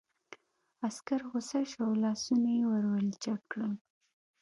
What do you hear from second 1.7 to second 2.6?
او لاسونه